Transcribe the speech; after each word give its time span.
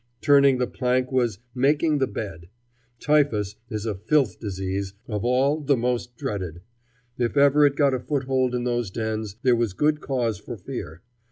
Turning 0.19 0.57
the 0.57 0.65
plank 0.65 1.11
was 1.11 1.37
"making 1.53 1.99
the 1.99 2.07
bed." 2.07 2.49
Typhus 2.99 3.55
is 3.69 3.85
a 3.85 3.93
filth 3.93 4.39
disease, 4.39 4.95
of 5.07 5.23
all 5.23 5.59
the 5.61 5.77
most 5.77 6.17
dreaded. 6.17 6.61
If 7.19 7.37
ever 7.37 7.67
it 7.67 7.75
got 7.75 7.93
a 7.93 7.99
foothold 7.99 8.55
in 8.55 8.63
those 8.63 8.89
dens, 8.89 9.35
there 9.43 9.55
was 9.55 9.73
good 9.73 10.01
cause 10.01 10.39
for 10.39 10.57
fear. 10.57 11.03